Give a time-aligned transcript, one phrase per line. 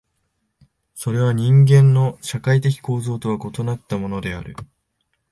[0.95, 4.55] それは人間の社会的構造とは異なったものである。